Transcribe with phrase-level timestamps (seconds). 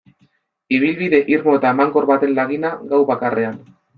[0.77, 3.63] Ibilbide irmo eta emankor baten lagina, gau bakarrean.